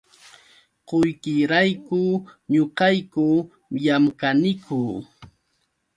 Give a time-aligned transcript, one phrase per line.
[0.87, 2.01] Qullqirayku
[2.53, 3.25] ñuqayku
[3.83, 4.77] llamkaniku.